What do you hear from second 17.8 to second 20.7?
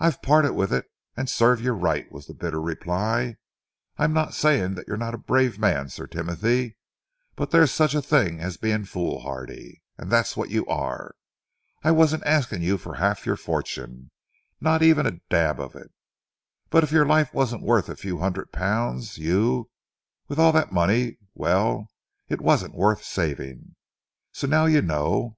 a few hundred pounds you, with all